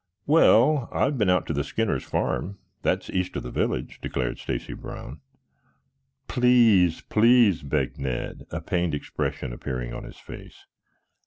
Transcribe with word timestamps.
"Well, 0.25 0.89
I 0.91 1.03
have 1.03 1.19
been 1.19 1.29
out 1.29 1.45
to 1.45 1.63
Skinner's 1.63 2.03
farm. 2.03 2.57
That's 2.81 3.07
east 3.11 3.35
of 3.35 3.43
the 3.43 3.51
village," 3.51 3.99
declared 4.01 4.39
Stacy 4.39 4.73
Brown. 4.73 5.21
"Please, 6.27 7.01
please!" 7.01 7.61
begged 7.61 7.99
Ned, 7.99 8.47
a 8.49 8.61
pained 8.61 8.95
expression 8.95 9.53
appearing 9.53 9.93
on 9.93 10.03
his 10.03 10.17
face. 10.17 10.65